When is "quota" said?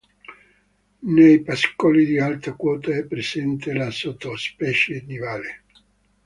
2.55-2.91